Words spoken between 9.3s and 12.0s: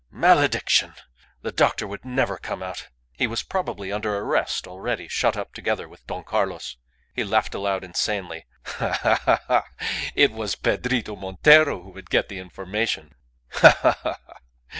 ha! It was Pedrito Montero who